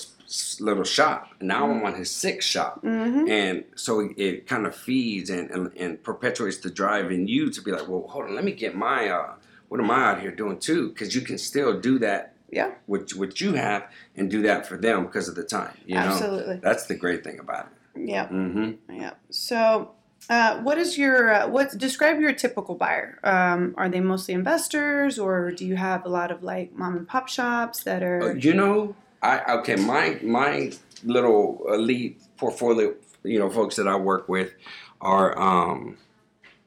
[0.60, 1.30] little shop.
[1.42, 2.84] Now I'm on his sixth shop.
[2.84, 3.30] Mhm.
[3.30, 7.50] And so it, it kind of feeds and, and, and perpetuates the drive in you
[7.50, 9.34] to be like, well, hold on, let me get my, uh,
[9.70, 10.90] what am I out here doing too?
[10.90, 13.84] Because you can still do that yeah what, what you have
[14.16, 15.74] and do that for them because of the time.
[15.86, 18.08] You know, absolutely that's the great thing about it.
[18.10, 19.14] yeah hmm Yeah.
[19.30, 19.92] So,
[20.30, 21.78] uh, what is your uh, what?
[21.78, 23.20] Describe your typical buyer.
[23.24, 27.08] Um, are they mostly investors, or do you have a lot of like mom and
[27.08, 28.36] pop shops that Uh, are?
[28.38, 30.72] you know, I okay, my my
[31.04, 34.54] little elite portfolio, you know, folks that I work with
[35.02, 35.98] are um,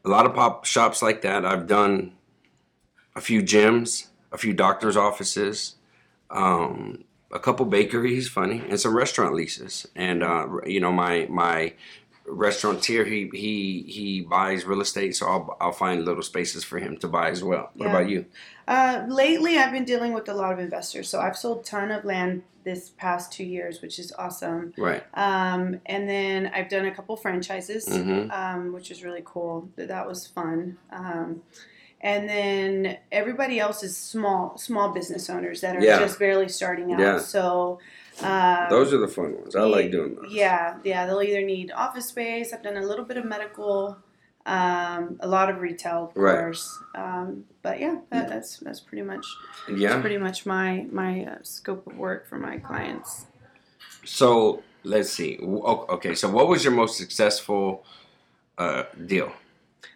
[0.05, 1.45] a lot of pop shops like that.
[1.45, 2.13] I've done
[3.15, 5.77] a few gyms, a few doctors' offices,
[6.31, 9.87] um, a couple bakeries, funny, and some restaurant leases.
[9.95, 11.75] And uh, you know, my my
[12.27, 16.97] restaurateur, he he he buys real estate, so I'll I'll find little spaces for him
[16.99, 17.71] to buy as well.
[17.75, 17.91] What Yeah.
[17.91, 18.27] about you?
[18.69, 21.09] Uh, lately, I've been dealing with a lot of investors.
[21.09, 24.73] So I've sold a ton of land this past two years, which is awesome.
[24.79, 25.03] Right.
[25.15, 28.31] Um, and then I've done a couple franchises, Mhm.
[28.33, 29.69] um, which is really cool.
[29.77, 30.79] That that was fun.
[30.93, 31.43] Um,
[32.03, 35.99] and then everybody else is small small business owners that are Yeah.
[36.01, 37.01] just barely starting out.
[37.01, 37.19] Yeah.
[37.19, 37.79] So.
[38.23, 39.57] Um, Those are the fun ones.
[39.57, 40.31] I like doing those.
[40.31, 41.07] Yeah, yeah.
[41.07, 42.53] They'll either need office space.
[42.53, 43.97] I've done a little bit of medical,
[44.45, 46.39] um, a lot of retail, of Right.
[46.39, 46.79] course.
[46.95, 49.25] Um, but yeah, that, that's that's pretty much
[49.75, 49.89] Yeah.
[49.91, 53.27] that's pretty much my my uh, scope of work for my clients.
[54.05, 55.39] So let's see.
[55.43, 57.83] Okay, so what was your most successful
[58.59, 59.33] uh, deal?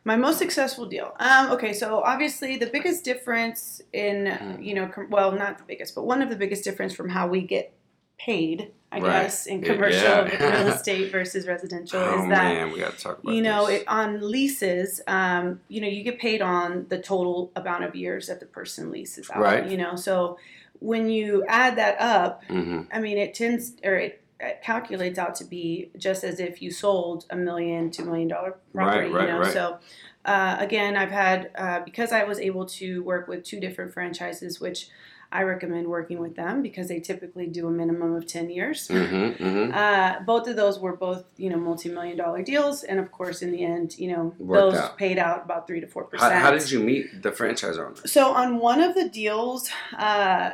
[0.05, 1.15] My most successful deal.
[1.19, 4.65] Um, okay, so obviously the biggest difference in Mm.
[4.65, 7.27] you know, com- well, not the biggest, but one of the biggest difference from how
[7.29, 7.73] we get
[8.19, 9.23] paid, I Right.
[9.23, 10.23] guess, in commercial yeah.
[10.63, 13.67] real estate versus residential oh is that man, we got to talk about you know
[13.67, 18.27] it, on leases um, you know you get paid on the total amount of years
[18.29, 19.69] that the person leases out Right.
[19.71, 20.39] you know so
[20.81, 25.35] when you add that up hmm i mean it tends or it, it calculates out
[25.37, 29.27] to be just as if you sold a million two million dollar property Right, right,
[29.29, 29.53] you know right.
[29.53, 29.79] so
[30.25, 34.61] uh, again i've had uh, because i was able to work with two different franchises
[34.61, 34.89] which
[35.33, 39.31] i recommend working with them because they typically do a minimum of 10 years hmm
[39.31, 43.43] hmm uh, both of those were both, you know, multi-million dollar deals, and of course,
[43.43, 44.97] in the end, you know, Worked those out.
[44.97, 46.33] paid out about three to four percent.
[46.35, 47.97] how did you meet the franchise owner?
[48.07, 49.69] So on one of the deals,
[49.99, 50.51] uh,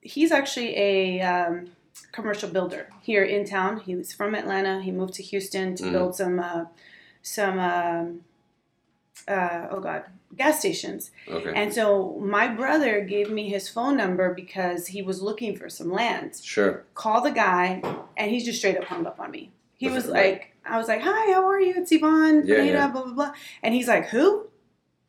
[0.00, 1.68] he's actually a um,
[2.12, 3.80] commercial builder here in town.
[3.80, 4.80] He was from Atlanta.
[4.82, 5.92] He moved to Houston to Mhm.
[5.92, 6.64] build some uh,
[7.22, 8.20] some um,
[9.28, 10.04] uh, oh god
[10.36, 11.10] gas stations.
[11.28, 15.68] Okay, And so my brother gave me his phone number because he was looking for
[15.68, 16.84] some land sure.
[16.94, 17.82] call the guy,
[18.16, 19.50] and he just straight up hung up on me.
[19.76, 21.74] He was like, I was like, hi, how are you?
[21.76, 22.88] It's Yvonne, Yeah, Pineda, yeah.
[22.88, 23.32] blah, blah, blah.
[23.62, 24.46] And he's like, who?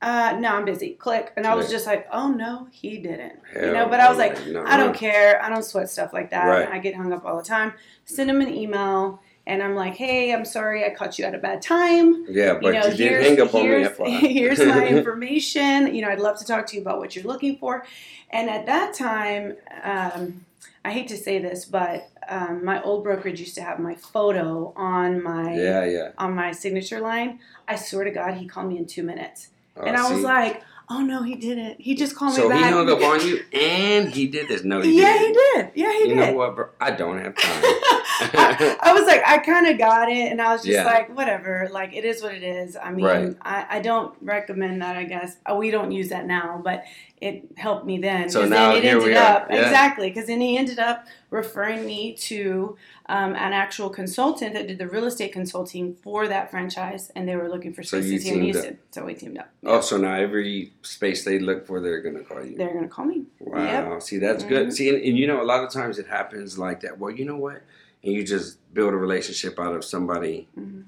[0.03, 0.95] Uh, no, I'm busy.
[0.95, 1.31] Click.
[1.37, 3.39] And I was just like, oh, no, he didn't.
[3.55, 4.99] you know, but I was like, no, I don't no.
[4.99, 5.41] care.
[5.41, 6.45] I don't sweat stuff like that.
[6.45, 6.67] Right.
[6.67, 7.73] I get hung up all the time.
[8.03, 11.37] Send him an email, and I'm like, hey, I'm sorry I caught you at a
[11.37, 14.33] bad time Yeah, but you, know, did here's, hang up on me.
[14.33, 15.93] here's my information.
[15.93, 17.85] You know, I'd love to talk to you about what you're looking for.
[18.29, 20.45] And at that time, um,
[20.85, 24.73] I hate to say this, but um, my old brokerage used to have my photo
[24.75, 26.11] on my yeah, yeah.
[26.17, 27.39] on my signature line.
[27.67, 30.61] I swear to God, he called me in two minutes, Oh, and I was like,
[30.89, 31.79] Oh no, he didn't.
[31.79, 32.73] He just called So me he back.
[32.73, 34.63] hung up on you, and he did this.
[34.65, 35.27] No, he yeah, didn't.
[35.27, 35.71] he did.
[35.75, 36.15] Yeah, he You did.
[36.17, 36.67] know what, bro?
[36.81, 37.63] I don't have time.
[37.63, 40.83] I, I was like, I kind of got it, and I was just Yeah.
[40.83, 41.69] like, whatever.
[41.71, 42.75] Like, it is what it is.
[42.75, 43.35] I mean, Right.
[43.41, 44.97] I, I don't recommend that.
[44.97, 46.83] I guess oh, we don't use that now, but
[47.21, 48.29] it helped me then.
[48.29, 49.23] So now then it here ended we are.
[49.37, 49.61] up Yeah.
[49.63, 51.05] exactly because then he ended up
[51.43, 56.51] referring me to um, an actual consultant that did the real estate consulting for that
[56.51, 58.61] franchise, and they were looking for So spaces here in teamed up.
[58.63, 58.79] Houston.
[58.91, 59.49] So we teamed up.
[59.65, 62.55] oh, so now every space they look for, they're gonna call you.
[62.55, 63.23] They're gonna call me.
[63.39, 63.93] Wow.
[63.93, 64.01] Yep.
[64.03, 64.67] See, that's good.
[64.67, 64.73] Mhm.
[64.73, 66.99] See, and, and you know, a lot of times it happens like that.
[66.99, 67.63] Well, you know what?
[68.03, 70.83] And you just build a relationship out of somebody Mhm.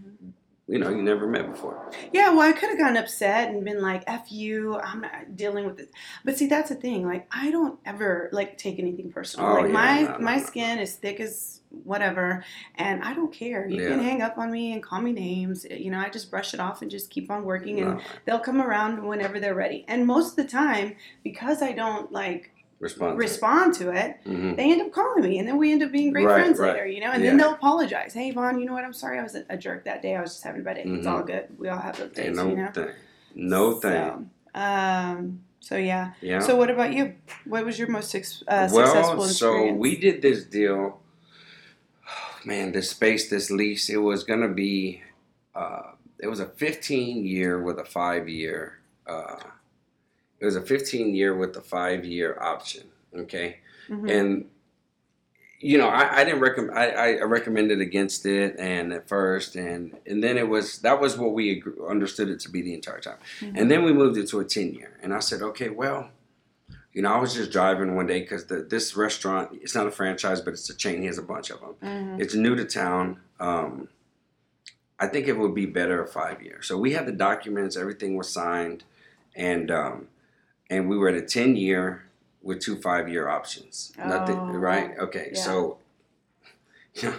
[0.68, 1.92] You know you never met before.
[2.12, 5.66] Yeah, well, I could have gotten upset and been like, "F you," I'm not dealing
[5.66, 5.90] with this.
[6.24, 7.06] But see, that's the thing.
[7.06, 9.48] Like, I don't ever like take anything personal.
[9.48, 10.44] Oh, like yeah, my no, no, my no.
[10.44, 12.44] skin is thick as whatever,
[12.76, 13.68] and I don't care.
[13.68, 15.66] You can hang up on me and call me names.
[15.70, 18.40] Eh, you know, I just brush it off and just keep on working, and they'll
[18.40, 19.86] come around whenever they're ready.
[19.88, 23.18] And most of the time, because I don't like respond.
[23.18, 26.12] respond to it, hmm they end up calling me, and then we end up being
[26.12, 26.74] great Right, friends right.
[26.74, 27.12] later, you know.
[27.12, 27.30] And Yeah.
[27.32, 28.14] then they'll apologize.
[28.14, 28.84] Hey, Vaughn, you know what?
[28.84, 30.16] I'm sorry, I was a, jerk that day.
[30.16, 30.84] I was just having a bad day.
[30.84, 31.12] It's Mhm.
[31.12, 31.48] all good.
[31.58, 32.72] We all have those days, Ain't no you know.
[32.72, 32.90] thing.
[33.36, 34.30] No thing.
[34.54, 35.42] So, um.
[35.60, 36.14] So yeah.
[36.22, 36.40] Yeah.
[36.40, 37.16] So what about you?
[37.46, 39.80] What was your most uh, well, successful so experience?
[39.80, 41.02] we did this deal.
[42.46, 45.02] Man, this space, this lease, it was gonna be.
[45.56, 48.80] Uh, it was a 15 year with a five year.
[49.08, 49.38] Uh,
[50.46, 52.84] it was a 15 year with a five year option.
[53.16, 53.58] Okay.
[53.90, 54.10] Mhm.
[54.10, 54.46] and
[55.60, 59.96] you know I, I didn't recommend I, I recommended against it and at first and
[60.06, 63.00] and then it was that was what we agr understood it to be the entire
[63.00, 63.54] time Mhm.
[63.60, 66.10] and then we moved it to a 10 year and I said okay well
[66.94, 70.42] you know I was just driving one day because this restaurant it's not a franchise
[70.42, 72.20] but it's a chain he has a bunch of them Mhm.
[72.20, 73.88] it's new to town um,
[75.00, 78.16] I think it would be better a five year so we had the documents everything
[78.18, 78.84] was signed
[79.36, 80.08] and um,
[80.70, 82.06] and we were at a 10 year
[82.42, 83.92] with two five year options.
[83.98, 84.98] Nothing, Oh, right?
[85.00, 85.40] Okay, yeah.
[85.40, 85.78] so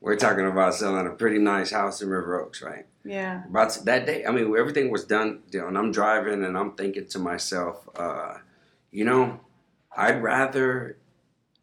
[0.00, 2.86] we're talking about selling a pretty nice house in River Oaks, right?
[3.04, 3.44] Yeah.
[3.46, 6.72] About that day, I mean, everything was done, you know, and I'm driving and I'm
[6.72, 8.34] thinking to myself, uh,
[8.90, 9.40] you know,
[9.96, 10.96] I'd rather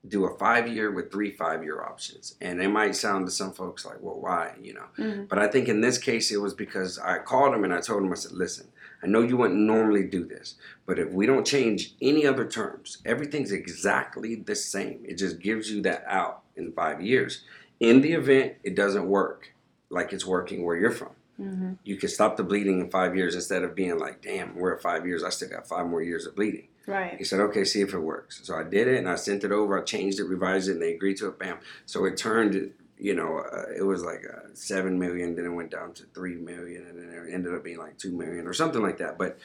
[0.07, 2.35] do a five year with three five year options.
[2.41, 4.53] And it might sound to some folks like, well, why?
[4.61, 5.27] You know, Mhm.
[5.27, 8.03] but I think in this case, it was because I called him and I told
[8.03, 8.67] him, I said, listen,
[9.01, 12.97] I know you wouldn't normally do this, but if we don't change any other terms,
[13.05, 15.01] everything's exactly the same.
[15.05, 17.43] It just gives you that out in five years.
[17.79, 19.53] In the event it doesn't work
[19.89, 21.77] like it's working where you're from, Mhm.
[21.83, 24.81] you can stop the bleeding in five years instead of being like, damn, we're at
[24.81, 25.23] five years.
[25.23, 26.67] I still got five more years of bleeding.
[26.85, 27.15] Right.
[27.17, 28.41] He said, okay, see if it works.
[28.43, 29.79] So I did it and I sent it over.
[29.79, 31.39] I changed it, revised it, and they agreed to it.
[31.39, 31.59] Bam.
[31.85, 35.71] So it turned, you know, uh, it was like uh, seven million, then it went
[35.71, 38.81] down to three million, and then it ended up being like two million or something
[38.81, 39.17] like that.
[39.17, 39.39] But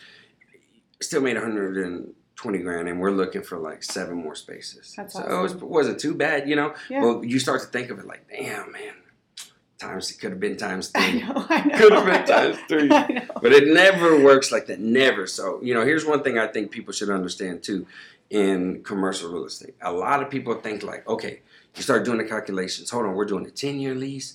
[1.00, 4.92] still made 120 grand, and we're looking for like seven more spaces.
[4.96, 5.68] That's so it was, awesome.
[5.68, 6.74] wasn't too bad, you know.
[6.90, 7.02] Yeah.
[7.02, 8.94] Well, you start to think of it like, damn, man,
[9.78, 11.22] times it could have been times I three.
[11.22, 11.46] know.
[11.48, 11.78] I know.
[11.78, 12.90] Could have I been times three.
[12.90, 13.28] I.
[13.40, 14.80] But it never works like that.
[14.80, 15.26] Never.
[15.26, 17.86] So, you know, here's one thing I think people should understand too
[18.30, 19.74] in commercial real estate.
[19.80, 21.40] A lot of people think like, okay,
[21.74, 22.90] you start doing the calculations.
[22.90, 24.34] Hold on, we're doing a 10 year lease.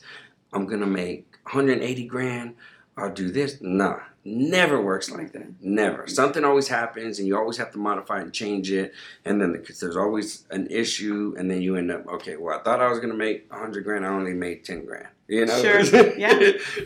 [0.53, 2.55] I'm going to make 180 grand.
[2.97, 3.61] I'll do this.
[3.61, 5.47] Nah, never works like that.
[5.61, 6.05] Never.
[6.07, 8.93] Something always happens and you always have to modify and change it.
[9.23, 12.63] And then because there's always an issue and then you end up, okay, well, I
[12.63, 14.05] thought I was going to make 100 grand.
[14.05, 15.07] I only made 10 grand.
[15.29, 15.61] You know?
[15.61, 15.79] Sure.
[16.17, 16.33] Yeah.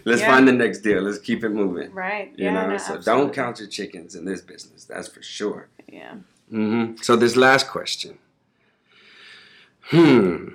[0.06, 0.28] Let's Yeah.
[0.32, 1.02] find the next deal.
[1.02, 1.92] Let's keep it moving.
[1.94, 2.32] Right.
[2.38, 2.54] You yeah.
[2.54, 3.06] know, no, so absolutely.
[3.06, 4.86] don't count your chickens in this business.
[4.86, 5.70] That's for sure.
[5.92, 6.16] Yeah.
[6.52, 6.98] Mm-hmm.
[7.02, 8.20] So this last question.
[9.86, 10.50] Hmm.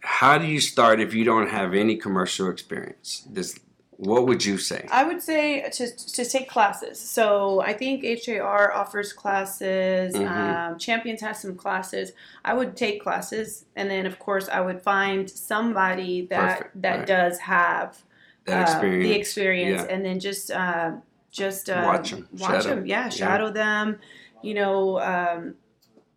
[0.00, 3.26] How do you start if you don't have any commercial experience?
[3.30, 3.58] This,
[3.90, 4.86] what would you say?
[4.90, 6.98] I would say to, to take classes.
[7.00, 10.14] So I think HAR offers classes.
[10.14, 10.26] Mhm.
[10.72, 12.12] Um, Champions has some classes.
[12.44, 16.96] I would take classes, and then of course I would find somebody that Perfect, that
[16.98, 17.06] right.
[17.06, 17.98] does have
[18.46, 19.94] That uh, the experience, Yeah.
[19.94, 20.92] and then just uh,
[21.30, 22.68] just uh, Watch 'em, watch shadow.
[22.76, 23.98] them, yeah, shadow them.
[24.42, 25.54] You know, um,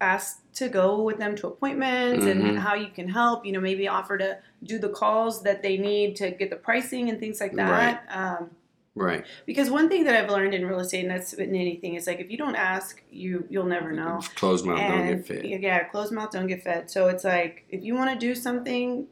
[0.01, 2.49] ask to go with them to appointments Mhm.
[2.49, 3.45] and how you can help.
[3.45, 7.09] You know, maybe offer to do the calls that they need to get the pricing
[7.09, 8.03] and things like that.
[8.09, 8.51] Um,
[8.95, 9.23] right.
[9.45, 12.19] because one thing that I've learned in real estate, and that's in anything, is like
[12.19, 14.19] if you don't ask, you you'll never know.
[14.35, 15.45] Closed mouth don't get fed.
[15.45, 16.89] yeah, closed mouth don't get fed.
[16.91, 19.07] So it's like if you want to do something,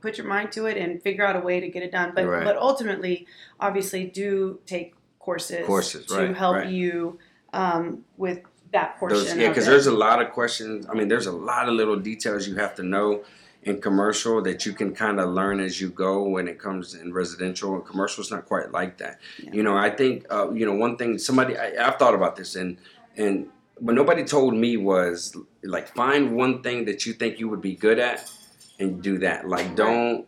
[0.00, 2.12] put your mind to it and figure out a way to get it done.
[2.14, 2.44] But Right.
[2.44, 3.26] but ultimately,
[3.60, 6.68] obviously, do take courses, Courses, to right, help right.
[6.68, 7.18] you
[7.54, 8.40] um, with
[8.72, 9.18] that portion.
[9.18, 10.86] Those, yeah, because there's a lot of questions.
[10.88, 13.22] I mean, there's a lot of little details you have to know
[13.62, 17.12] in commercial that you can kind of learn as you go when it comes in
[17.12, 18.22] residential and commercial.
[18.22, 19.20] It's not quite like that.
[19.42, 19.52] Yeah.
[19.52, 21.18] You know, I think uh, you know one thing.
[21.18, 22.76] Somebody I, I've thought about this and
[23.16, 27.60] and what nobody told me was like find one thing that you think you would
[27.60, 28.30] be good at
[28.78, 29.48] and do that.
[29.48, 30.26] Like don't.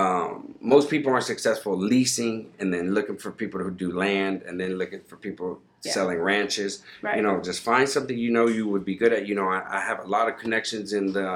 [0.00, 4.54] Um, most people aren't successful leasing and then looking for people who do land and
[4.60, 5.50] then looking for people
[5.84, 5.92] Yeah.
[5.96, 6.72] selling ranches.
[7.06, 7.16] Right.
[7.16, 9.22] You know, just find something you know you would be good at.
[9.28, 11.28] You know, I, I have a lot of connections in the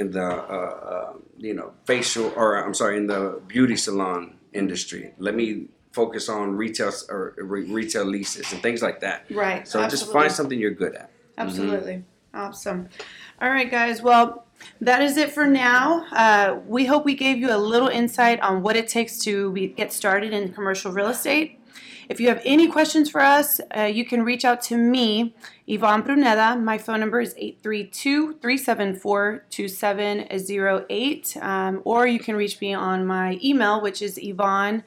[0.00, 1.12] in the uh, uh,
[1.46, 3.22] you know facial or I'm sorry in the
[3.54, 4.20] beauty salon
[4.62, 5.02] industry.
[5.26, 5.46] Let me
[5.92, 9.18] focus on retail or re- retail leases and things like that.
[9.30, 9.62] Right.
[9.68, 11.10] So just find something you're good at.
[11.36, 12.04] Absolutely.
[12.32, 12.88] Awesome.
[13.42, 13.96] All right, guys.
[14.02, 14.46] Well,
[14.80, 16.06] that is it for now.
[16.12, 19.68] Uh, we hope we gave you a little insight on what it takes to be,
[19.68, 21.60] get started in commercial real estate.
[22.08, 25.32] If you have any questions for us, uh, you can reach out to me,
[25.68, 26.56] Yvonne Pineda.
[26.56, 31.36] My phone number is 832 374 2708.
[31.40, 34.82] Um, Or you can reach me on my email, which is Yvonne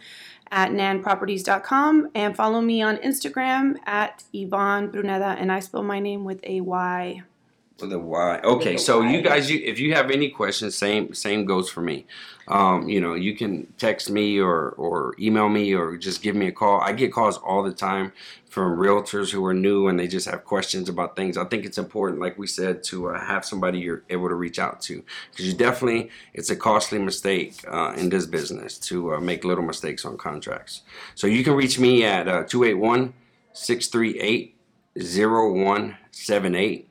[0.51, 6.25] at nanproperties.com and follow me on Instagram at Yvonne Pineda and I spell my name
[6.25, 7.23] with a Y.
[7.83, 8.39] With a Y.
[8.43, 9.11] Okay, a so Y.
[9.11, 12.05] you guys, you if you have any questions, same same goes for me.
[12.47, 16.47] Um, you know, you can text me or or email me or just give me
[16.47, 16.79] a call.
[16.81, 18.13] I get calls all the time
[18.49, 21.37] from realtors who are new and they just have questions about things.
[21.37, 24.59] I think it's important, like we said, to uh, have somebody you're able to reach
[24.59, 29.19] out to because you definitely it's a costly mistake uh, in this business to uh,
[29.19, 30.81] make little mistakes on contracts.
[31.15, 33.13] So you can reach me at uh, 281
[33.53, 34.55] 638
[34.95, 36.89] 0178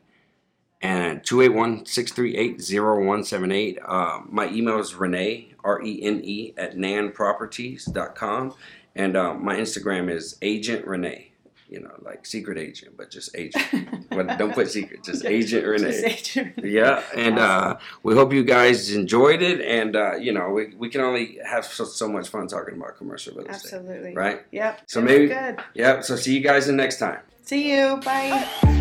[0.83, 3.79] and 281-638-0178.
[3.87, 8.55] Uh, my email is Renee, R-E-N-E, at nanproperties.com.
[8.95, 11.29] And uh, my Instagram is Agent Renee.
[11.69, 14.07] You know, like secret agent, but just agent.
[14.11, 16.03] but don't put secret, just Agent Renee.
[16.03, 16.59] Just agent.
[16.63, 19.63] Yeah, and uh, we hope you guys enjoyed it.
[19.63, 22.99] And, uh, you know, we, we can only have so, so much fun talking about
[22.99, 23.73] commercial real estate.
[23.73, 24.15] Absolutely.
[24.15, 24.43] Right?
[24.51, 24.83] Yep.
[24.87, 25.63] So maybe- good.
[25.73, 27.21] Yep, so see you guys the next time.
[27.41, 27.97] See you.
[28.05, 28.81] Bye.